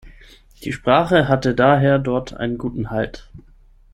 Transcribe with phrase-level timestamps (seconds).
[0.63, 3.29] Die Sprache hatte daher dort einen guten Halt.